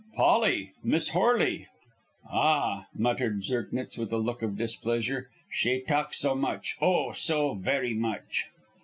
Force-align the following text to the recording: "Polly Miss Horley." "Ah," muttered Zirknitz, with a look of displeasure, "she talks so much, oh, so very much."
"Polly 0.15 0.71
Miss 0.83 1.09
Horley." 1.09 1.67
"Ah," 2.27 2.87
muttered 2.95 3.43
Zirknitz, 3.43 3.99
with 3.99 4.11
a 4.11 4.17
look 4.17 4.41
of 4.41 4.57
displeasure, 4.57 5.29
"she 5.51 5.79
talks 5.81 6.17
so 6.17 6.33
much, 6.33 6.75
oh, 6.81 7.11
so 7.11 7.53
very 7.53 7.93
much." 7.93 8.45